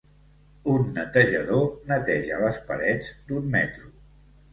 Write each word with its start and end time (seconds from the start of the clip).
Un 0.75 0.85
netejador 0.93 1.67
neteja 1.91 2.39
les 2.45 2.57
parets 2.71 3.13
d'un 3.29 3.47
metro 3.57 3.85